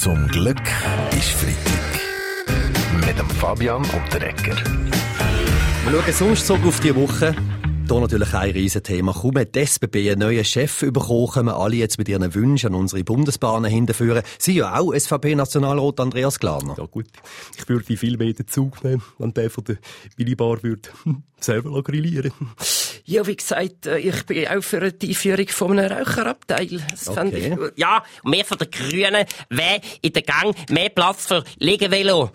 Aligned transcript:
Zum 0.00 0.28
Glück 0.28 0.62
ist 1.10 1.28
Freitag. 1.32 2.00
Mit 3.06 3.18
dem 3.18 3.28
Fabian 3.28 3.82
und 3.82 4.14
der 4.14 4.30
Ecker. 4.30 4.56
Wir 5.84 5.92
schauen 5.92 6.12
sonst 6.14 6.46
so 6.46 6.54
auf 6.54 6.80
die 6.80 6.96
Woche. 6.96 7.36
Hier 7.86 8.00
natürlich 8.00 8.32
ein 8.32 8.50
Riesenthema. 8.52 9.12
Kaum 9.12 9.36
hat 9.36 9.54
die 9.54 9.58
SBB 9.58 10.12
einen 10.12 10.20
neuen 10.20 10.42
Chef 10.46 10.80
bekommen, 10.90 11.28
können 11.28 11.50
alle 11.50 11.76
jetzt 11.76 11.98
mit 11.98 12.08
ihren 12.08 12.34
Wünschen 12.34 12.68
an 12.68 12.76
unsere 12.76 13.04
Bundesbahnen 13.04 13.70
hinterführen. 13.70 14.22
Sie 14.38 14.54
ja 14.54 14.78
auch, 14.78 14.94
SVP-Nationalrat 14.94 16.00
Andreas 16.00 16.40
Glarner. 16.40 16.76
Ja 16.78 16.86
gut, 16.86 17.08
ich 17.58 17.68
würde 17.68 17.84
viel 17.84 18.16
mehr 18.16 18.32
den 18.32 18.48
Zug 18.48 18.82
nehmen, 18.82 19.02
wenn 19.18 19.34
der 19.34 19.50
von 19.50 19.64
der 19.64 19.76
Millibar 20.16 20.62
würde 20.62 20.88
selber 21.40 21.82
grillieren. 21.82 22.32
Ja, 23.10 23.26
wie 23.26 23.34
gesagt, 23.34 23.86
äh, 23.86 23.98
ich 23.98 24.24
bin 24.24 24.46
auch 24.46 24.62
für 24.62 24.92
die 24.92 25.08
Einführung 25.08 25.48
von 25.48 25.76
einem 25.76 25.98
Raucherabteil. 25.98 26.80
Das 26.90 27.08
Okay. 27.08 27.50
ich 27.50 27.56
gut. 27.56 27.72
Ja, 27.74 28.04
mehr 28.22 28.44
von 28.44 28.56
den 28.56 28.70
Grünen, 28.70 29.26
wer 29.48 29.80
in 30.00 30.12
der 30.12 30.22
Gang 30.22 30.54
mehr 30.70 30.90
Platz 30.90 31.26
für 31.26 31.42
Liegevelo. 31.58 32.30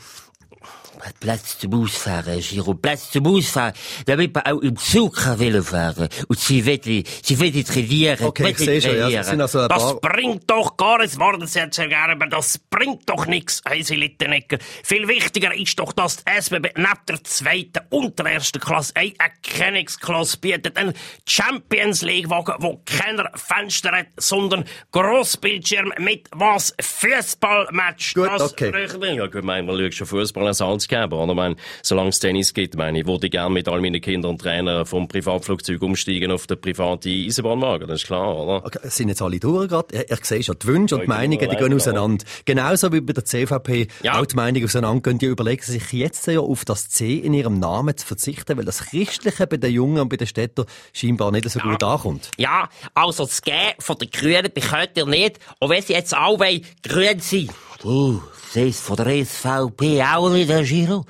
Platz 1.20 1.59
zum 1.59 1.73
Ausfahren, 1.81 2.40
Giro, 2.40 2.73
Platz 2.73 3.12
zum 3.12 3.27
Ausfahren, 3.27 3.73
damit 4.05 4.34
man 4.34 4.44
auch 4.45 4.62
im 4.62 4.76
Zug 4.77 5.16
kann 5.16 5.63
fahren 5.63 6.09
Und 6.27 6.40
sie 6.40 6.66
will, 6.66 7.04
sie 7.23 7.40
will 7.40 7.63
trainieren. 7.63 8.18
Okay, 8.26 8.52
ich 8.52 8.58
sehe 8.58 8.81
schon, 8.81 8.98
ja, 8.98 9.23
sind 9.23 9.41
also 9.41 9.59
ein 9.59 9.70
das 9.70 9.84
paar- 9.84 9.99
bringt 9.99 10.49
doch 10.49 10.77
gar 10.77 10.99
nichts, 10.99 11.20
worden, 11.20 11.48
sehr 11.48 11.71
zu 11.71 11.84
aber 11.84 12.27
das 12.27 12.58
bringt 12.58 13.09
doch 13.09 13.26
nichts, 13.26 13.62
Heisi 13.68 13.95
Littenecker. 13.95 14.58
Viel 14.84 15.08
wichtiger 15.08 15.54
ist 15.55 15.80
doch, 15.80 15.94
dass 15.94 16.18
die 16.18 16.31
SBB 16.31 16.71
neben 16.76 16.90
der 17.07 17.23
zweiten 17.23 17.80
und 17.90 18.20
der 18.20 18.26
ersten 18.27 18.59
Klasse 18.59 18.93
eine 18.96 19.13
Erkennungsklasse 19.20 20.38
bietet. 20.38 20.77
Ein 20.77 20.93
Champions 21.27 22.02
League 22.02 22.30
Wagen, 22.30 22.54
wo 22.59 22.82
keiner 22.85 23.32
Fenster 23.35 23.91
hat, 23.91 24.07
sondern 24.18 24.66
Grossbildschirm 24.91 25.93
mit 25.99 26.27
was 26.32 26.73
Fußballmatch. 26.82 28.13
Gut, 28.13 28.27
das 28.27 28.54
okay. 28.54 29.16
Ja, 29.16 29.27
gut, 29.27 29.43
mein, 29.43 29.66
man 29.66 29.77
schaut 29.77 29.93
schon 29.93 30.07
Fußball 30.07 30.48
Salz 30.86 30.88
geben, 30.88 31.14
oder? 31.14 31.32
Ich 31.32 31.36
meine, 31.36 31.55
solange 31.82 32.10
es 32.10 32.20
Tennis 32.20 32.54
gibt, 32.54 32.76
meine 32.76 33.00
ich, 33.00 33.05
würde 33.08 33.28
ich 33.28 33.32
gerne 33.32 33.50
mit 33.54 33.68
all 33.68 33.82
meinen 33.82 34.00
Kindern 34.02 34.32
und 34.32 34.41
Trainern 34.41 34.86
vom 34.86 35.08
Privatflugzeug 35.08 35.82
umsteigen 35.82 36.32
auf 36.32 36.48
den 36.48 36.60
privaten 36.60 37.10
Eisenbahnwagen, 37.10 37.88
das 37.88 38.02
ist 38.02 38.08
klar, 38.08 38.36
oder? 38.38 38.66
Okay, 38.66 38.80
sind 38.84 39.10
jetzt 39.10 39.22
alle 39.22 39.40
durch 39.40 39.68
gerade? 39.70 39.96
Ich, 40.04 40.12
ich 40.12 40.26
sehe 40.26 40.44
schon, 40.44 40.56
die 40.62 40.68
Wünsche 40.68 40.96
und 40.96 41.02
die 41.02 41.08
Ja, 41.10 41.13
ich 41.16 41.20
Meinungen, 41.20 41.40
die 41.40 41.48
gehen 41.56 41.58
allein, 41.58 41.74
auseinander. 41.76 42.26
Genauso 42.46 42.91
wie 42.94 43.02
bei 43.02 43.13
der 43.13 43.26
CVP 43.26 43.88
Ja. 44.04 44.20
auch 44.20 44.26
die 44.26 44.36
Meinungen 44.36 44.66
auseinander 44.66 45.02
gehen. 45.02 45.20
Die 45.20 45.26
überlegen 45.26 45.63
sich 45.63 45.91
jetzt 45.94 46.28
ja 46.28 46.40
auf 46.40 46.66
das 46.66 46.90
C 46.90 47.16
in 47.16 47.34
ihrem 47.34 47.60
Namen 47.60 47.96
zu 47.98 48.06
verzichten, 48.06 48.58
weil 48.58 48.66
das 48.66 48.86
Christliche 48.86 49.48
bei 49.48 49.58
den 49.58 49.72
Jungen 49.72 50.00
und 50.02 50.10
bei 50.10 50.18
den 50.18 50.28
Städtern 50.28 50.66
scheinbar 50.94 51.32
nicht 51.32 51.50
so 51.50 51.60
gut 51.60 51.84
ankommt. 51.84 52.32
Ja, 52.38 52.70
also 52.94 53.26
das 53.26 53.41
G 53.41 53.52
von 53.80 53.98
den 53.98 54.10
Grünen 54.12 54.50
bekommt 54.54 54.91
ihr 54.96 55.06
nicht, 55.06 55.40
auch 55.60 55.70
wenn 55.70 55.82
sie 55.82 55.94
jetzt 55.94 56.13
wollen, 56.13 56.62
grün 56.84 57.20
sind. 57.20 57.52
Du, 57.82 58.22
siehst 58.55 58.79
von 58.81 58.95
der 58.95 59.25
SVP 59.25 60.01
auch 60.01 60.29
nicht, 60.29 60.49
Herr 60.49 60.63
Giro? 60.63 61.05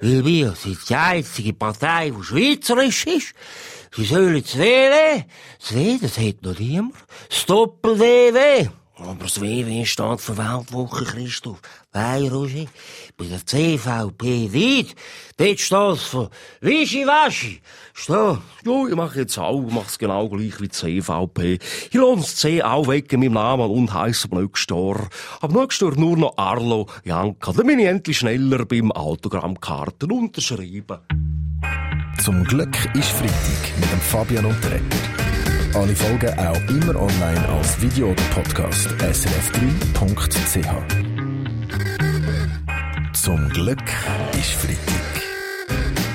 Weil 0.00 0.24
wir 0.24 0.52
sind 0.52 0.78
die 0.88 0.94
einzige 0.94 1.54
Partei, 1.54 2.10
die 2.10 2.22
schweizerisch 2.22 3.06
ist. 3.06 3.34
Sie 3.96 4.04
sollen 4.04 4.40
das 4.40 4.56
WW, 4.56 5.24
das 5.58 5.74
W, 5.74 5.98
das 6.00 6.18
hat 6.18 6.42
noch 6.42 6.58
niemand, 6.58 6.94
das 7.28 7.46
Doppel-WW. 7.46 8.68
Aber 9.02 9.24
das 9.24 9.40
WW 9.40 9.84
steht 9.86 10.20
für 10.20 10.36
Weltwoche, 10.36 11.04
Christoph. 11.04 11.60
Weil, 11.92 12.28
Roger, 12.28 12.66
bei 13.16 13.24
der 13.24 13.44
CVP 13.44 14.48
nicht. 14.48 14.94
Dort 15.38 15.58
steht 15.58 15.92
es 15.94 16.02
für 16.02 16.30
Wischiwaschi. 16.60 17.60
Steht. 17.94 18.38
Ja, 18.64 18.86
ich 18.88 18.94
mache 18.94 19.20
jetzt 19.20 19.38
auch, 19.38 19.64
ich 19.66 19.86
es 19.86 19.98
genau 19.98 20.28
gleich 20.28 20.60
wie 20.60 20.68
die 20.68 20.70
CVP. 20.70 21.58
Ich 21.90 21.94
lasse 21.94 22.16
das 22.16 22.36
C 22.36 22.62
auch 22.62 22.88
weg 22.88 23.12
in 23.12 23.20
meinem 23.20 23.32
Namen 23.32 23.70
und 23.70 23.92
heisse 23.94 24.28
ab 24.28 24.38
nächstes 24.38 24.76
Jahr. 24.76 25.08
Ab 25.40 25.52
nächstes 25.52 25.88
Jahr 25.88 25.98
nur 25.98 26.16
noch 26.16 26.36
Arlo 26.36 26.86
Janka. 27.04 27.52
Dann 27.52 27.66
bin 27.66 27.78
ich 27.78 27.86
endlich 27.86 28.18
schneller 28.18 28.66
beim 28.66 28.92
Autogrammkarten 28.92 30.12
unterschreiben. 30.12 30.98
Zum 32.22 32.44
Glück 32.44 32.76
ist 32.94 33.10
Freitag 33.12 33.78
mit 33.78 33.90
dem 33.90 34.00
Fabian 34.00 34.44
Ecker. 34.44 35.09
Alle 35.72 35.94
Folgen 35.94 36.36
auch 36.36 36.60
immer 36.68 36.96
online 37.00 37.48
als 37.48 37.80
Video 37.80 38.10
oder 38.10 38.22
Podcast. 38.34 38.88
srf3.ch 38.88 40.66
Zum 43.12 43.48
Glück 43.50 43.78
ist 44.32 44.50
Freitag. 44.52 45.22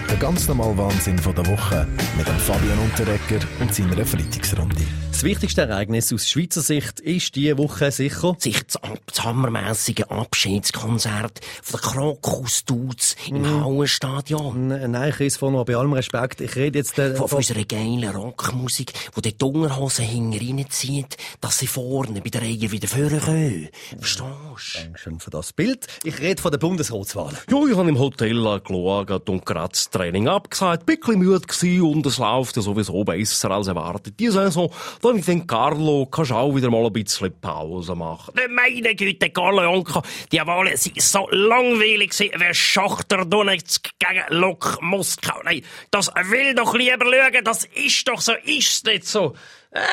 Der 0.09 0.17
ganz 0.17 0.49
normale 0.49 0.77
Wahnsinn 0.77 1.17
von 1.17 1.33
der 1.35 1.45
Woche 1.47 1.87
mit 2.17 2.27
dem 2.27 2.37
Fabian 2.37 2.79
Unterrecker 2.79 3.39
und 3.61 3.73
seiner 3.73 4.05
Freitagsrunde. 4.05 4.85
Das 5.15 5.23
wichtigste 5.23 5.61
Ereignis 5.61 6.11
aus 6.11 6.27
Schweizer 6.27 6.59
Sicht 6.59 6.99
ist 6.99 7.35
diese 7.35 7.57
Woche 7.57 7.89
sicher 7.89 8.35
sich 8.37 8.61
das, 8.63 8.77
das 9.05 9.23
hammermässige 9.23 10.11
Abschiedskonzert 10.11 11.39
von 11.63 11.79
der 11.81 11.89
Krokus-Dudes 11.89 13.15
im 13.29 13.63
Hauenstadion. 13.63 14.71
N- 14.71 14.91
Nein, 14.91 15.13
Chris 15.13 15.37
von 15.37 15.53
bei 15.63 15.77
allem 15.77 15.93
Respekt. 15.93 16.41
Ich 16.41 16.57
rede 16.57 16.79
jetzt 16.79 16.99
äh, 16.99 17.15
Von, 17.15 17.29
von 17.29 17.37
unserer 17.37 17.63
geilen 17.63 18.03
Rockmusik, 18.13 18.91
wo 19.13 19.21
die 19.21 19.33
Unterhose 19.41 20.03
hinten 20.03 20.37
reinzieht, 20.59 21.15
dass 21.39 21.59
sie 21.59 21.67
vorne 21.67 22.19
bei 22.19 22.29
der 22.29 22.41
Reihe 22.41 22.69
wieder 22.69 22.89
vorne 22.89 23.19
können. 23.19 23.69
Verstehst 23.97 24.19
du? 24.19 24.97
schon 24.97 25.19
für 25.21 25.29
das 25.29 25.53
Bild. 25.53 25.87
Ich 26.03 26.19
rede 26.19 26.41
von 26.41 26.51
der 26.51 26.57
Bundesratswahl. 26.59 27.31
Ja, 27.49 27.57
ich 27.65 27.77
habe 27.77 27.87
im 27.87 27.97
Hotel 27.99 28.33
geschaut 28.35 29.29
und 29.29 29.45
gerade 29.45 29.69
das 29.69 29.89
Training 29.89 30.27
abgesagt. 30.27 30.85
Bin 30.85 30.97
ein 30.97 30.99
bisschen 30.99 31.19
müde 31.19 31.39
gewesen 31.39 31.81
und 31.83 32.05
es 32.05 32.17
läuft 32.17 32.57
ja 32.57 32.61
sowieso 32.61 33.01
besser 33.05 33.51
als 33.51 33.67
erwartet. 33.67 34.19
Die 34.19 34.29
Saison, 34.29 34.69
da 35.05 35.19
ich 35.19 35.25
denke, 35.25 35.45
Carlo, 35.45 36.07
kannst 36.07 36.31
du 36.31 36.35
auch 36.35 36.55
wieder 36.55 36.71
mal 36.71 36.85
ein 36.85 36.93
bisschen 36.93 37.39
Pause 37.39 37.95
machen. 37.95 38.33
Meine 38.49 38.95
Güte, 38.95 39.29
Carlo 39.29 39.61
Jonka, 39.61 40.01
die 40.31 40.39
Wahlen 40.39 40.75
sind 40.77 40.99
so 40.99 41.27
langweilig 41.29 42.11
wie 42.19 42.53
Schachter 42.53 43.23
Donetsk 43.23 43.89
gegen 43.99 44.23
Lok 44.29 44.79
Moskau. 44.81 45.41
Nein, 45.43 45.61
das 45.91 46.07
will 46.07 46.55
doch 46.55 46.73
lieber 46.73 47.05
schauen, 47.05 47.43
das 47.43 47.65
ist 47.65 48.07
doch 48.07 48.19
so, 48.19 48.33
ist's 48.45 48.83
nicht 48.83 49.05
so. 49.05 49.35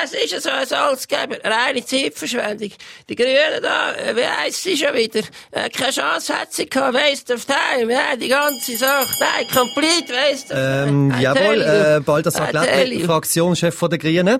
Es 0.04 0.12
ist 0.12 0.30
ja 0.30 0.40
so 0.40 0.48
ein 0.50 0.64
Salzgeber, 0.64 1.38
reine 1.42 1.84
Zeitverschwendung. 1.84 2.70
Die 3.08 3.16
Grünen 3.16 3.60
da, 3.60 3.92
äh, 3.94 4.14
wie 4.14 4.24
heisst 4.24 4.62
sie 4.62 4.76
schon 4.76 4.94
wieder? 4.94 5.22
Äh, 5.50 5.68
keine 5.70 5.90
Chance 5.90 6.38
hat 6.38 6.52
sie 6.52 6.68
gehabt, 6.68 6.94
waste 6.94 7.34
of 7.34 7.44
time, 7.44 7.92
ja, 7.92 8.14
die 8.14 8.28
ganze 8.28 8.76
Sache. 8.76 9.08
Nein, 9.18 9.46
complete 9.52 10.12
waste 10.12 10.54
of 10.54 10.58
Ähm, 10.60 11.10
time. 11.10 11.18
I 11.18 11.22
jawohl, 11.24 11.62
äh, 11.62 12.00
Baldassar 12.00 12.84
you. 12.86 13.04
Fraktionschef 13.06 13.74
von 13.74 13.90
der 13.90 13.98
Grünen. 13.98 14.38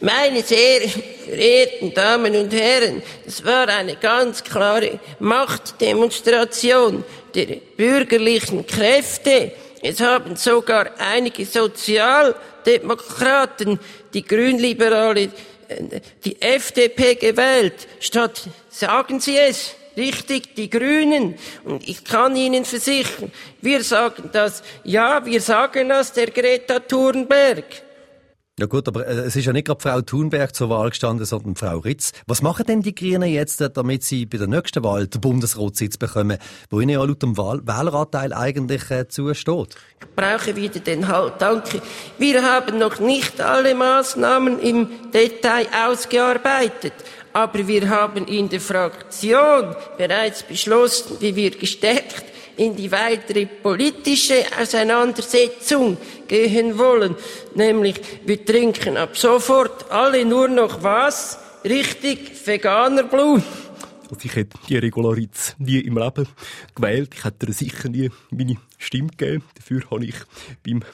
Meine 0.00 0.42
sehr 0.42 0.80
verehrten 0.88 1.92
Damen 1.92 2.34
und 2.34 2.52
Herren, 2.54 3.02
es 3.26 3.44
war 3.44 3.68
eine 3.68 3.96
ganz 3.96 4.42
klare 4.42 4.98
Machtdemonstration 5.18 7.04
der 7.34 7.56
bürgerlichen 7.76 8.66
Kräfte. 8.66 9.52
Es 9.82 10.00
haben 10.00 10.36
sogar 10.36 10.90
einige 10.98 11.44
Sozialdemokraten 12.64 13.78
die 14.12 14.24
Grünliberale, 14.24 15.30
die 16.24 16.40
FDP 16.40 17.14
gewählt, 17.14 17.88
statt 18.00 18.42
sagen 18.68 19.20
Sie 19.20 19.36
es. 19.36 19.74
Richtig, 19.94 20.54
die 20.54 20.70
Grünen. 20.70 21.34
Und 21.64 21.86
ich 21.86 22.02
kann 22.02 22.34
Ihnen 22.34 22.64
versichern, 22.64 23.30
wir 23.60 23.84
sagen 23.84 24.30
das, 24.32 24.62
ja, 24.84 25.24
wir 25.26 25.40
sagen 25.40 25.90
das 25.90 26.14
der 26.14 26.30
Greta 26.30 26.80
Thunberg. 26.80 27.64
Ja 28.60 28.66
gut, 28.66 28.86
aber 28.86 29.06
äh, 29.06 29.12
es 29.12 29.34
ist 29.34 29.46
ja 29.46 29.52
nicht 29.54 29.66
gerade 29.66 29.80
Frau 29.80 30.02
Thunberg 30.02 30.54
zur 30.54 30.68
Wahl 30.68 30.90
gestanden, 30.90 31.24
sondern 31.24 31.56
Frau 31.56 31.78
Ritz. 31.78 32.12
Was 32.26 32.42
machen 32.42 32.66
denn 32.66 32.82
die 32.82 32.94
Grünen 32.94 33.22
jetzt, 33.22 33.62
äh, 33.62 33.70
damit 33.70 34.04
sie 34.04 34.26
bei 34.26 34.36
der 34.36 34.46
nächsten 34.46 34.84
Wahl 34.84 35.06
den 35.06 35.22
Bundesratssitz 35.22 35.96
bekommen, 35.96 36.36
wo 36.68 36.80
ihnen 36.80 36.90
ja 36.90 37.02
laut 37.02 37.22
dem 37.22 37.38
Wahl 37.38 37.66
Wähleranteil 37.66 38.34
eigentlich 38.34 38.90
äh, 38.90 39.08
zusteht? 39.08 39.76
Ich 40.00 40.14
brauche 40.14 40.54
wieder 40.54 40.80
den 40.80 41.08
Halt. 41.08 41.34
Danke. 41.38 41.80
Wir 42.18 42.42
haben 42.42 42.78
noch 42.78 43.00
nicht 43.00 43.40
alle 43.40 43.74
Maßnahmen 43.74 44.58
im 44.58 44.86
Detail 45.14 45.66
ausgearbeitet. 45.88 46.92
Aber 47.32 47.66
wir 47.66 47.88
haben 47.88 48.26
in 48.26 48.50
der 48.50 48.60
Fraktion 48.60 49.74
bereits 49.96 50.42
beschlossen, 50.42 51.16
wie 51.20 51.34
wir 51.34 51.52
gestärkt 51.52 52.31
in 52.62 52.76
die 52.76 52.92
weitere 52.92 53.46
politische 53.46 54.44
Auseinandersetzung 54.60 55.96
gehen 56.28 56.78
wollen. 56.78 57.16
Nämlich, 57.54 57.96
wir 58.24 58.44
trinken 58.44 58.96
ab 58.96 59.16
sofort 59.16 59.90
alle 59.90 60.24
nur 60.24 60.48
noch 60.48 60.82
was? 60.82 61.38
Richtig, 61.64 62.46
veganer 62.46 63.04
Blut. 63.04 63.42
Also 64.10 64.24
ich 64.24 64.36
hätte 64.36 64.58
die 64.68 64.76
Regularitz 64.76 65.56
nie 65.58 65.80
im 65.80 65.96
Leben 65.96 66.28
gewählt. 66.74 67.14
Ich 67.16 67.24
hätte 67.24 67.46
ihr 67.46 67.52
sicher 67.52 67.88
nie 67.88 68.10
meine 68.30 68.56
Stimme 68.78 69.08
gegeben. 69.08 69.42
Dafür 69.54 69.82
habe 69.90 70.04
ich 70.04 70.16
beim 70.64 70.84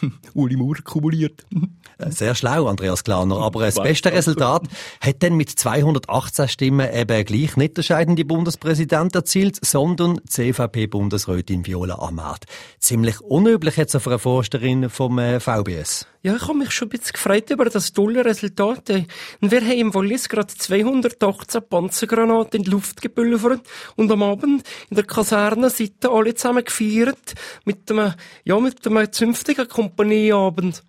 Uli 0.34 0.56
Maurer 0.56 0.82
kumuliert. 0.82 1.46
Äh, 1.98 2.10
Sehr 2.10 2.34
schlau, 2.34 2.66
Andreas 2.66 3.04
Glaner. 3.04 3.38
Aber 3.38 3.60
das 3.64 3.76
beste 3.76 4.12
Resultat 4.12 4.64
hat 5.00 5.22
dann 5.22 5.34
mit 5.34 5.48
218 5.48 6.46
Stimmen 6.46 6.92
eben 6.92 7.24
gleich 7.24 7.56
nicht 7.56 7.78
der 7.78 7.82
scheidende 7.82 8.26
Bundespräsident 8.26 9.14
erzielt, 9.14 9.58
sondern 9.64 10.20
CVP-Bundesrätin 10.28 11.66
Viola 11.66 11.94
Amad. 11.94 12.44
Ziemlich 12.80 13.22
unüblich 13.22 13.78
jetzt 13.78 13.96
für 13.96 14.10
eine 14.10 14.18
Forsterin 14.18 14.90
vom 14.90 15.18
äh, 15.18 15.40
VBS. 15.40 16.06
Ja, 16.26 16.34
ich 16.34 16.42
habe 16.42 16.58
mich 16.58 16.72
schon 16.72 16.88
ein 16.88 16.90
bisschen 16.90 17.12
gefreut 17.12 17.48
über 17.50 17.66
das 17.66 17.92
tolle 17.92 18.24
Resultat. 18.24 18.88
wir 18.88 19.60
haben 19.60 19.70
im 19.70 19.94
Wallis 19.94 20.28
gerade 20.28 20.48
218 20.48 21.62
Panzergranaten 21.68 22.58
in 22.58 22.64
die 22.64 22.70
Luft 22.70 23.00
gebüllert 23.00 23.60
und 23.94 24.10
am 24.10 24.24
Abend 24.24 24.64
in 24.90 24.96
der 24.96 25.04
Kaserne 25.04 25.70
sitzen 25.70 26.08
alle 26.08 26.34
zusammen 26.34 26.64
gefeiert 26.64 27.34
mit 27.64 27.88
einem, 27.92 28.14
ja, 28.42 28.58
mit 28.58 28.84
einem 28.84 29.12
zünftigen 29.12 29.68
Kompanieabend. 29.68 30.82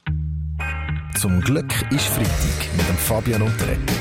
Zum 1.21 1.39
Glück 1.41 1.71
ist 1.91 2.07
Freitag 2.07 2.75
mit 2.75 2.89
dem 2.89 2.97
Fabian 2.97 3.43
Unterreger. 3.43 3.93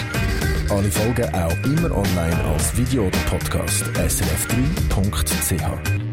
Alle 0.71 0.91
Folgen 0.91 1.35
auch 1.35 1.65
immer 1.65 1.95
online 1.95 2.45
als 2.45 2.75
Video 2.79 3.09
oder 3.09 3.19
Podcast 3.29 3.85
srf3.ch. 3.85 6.06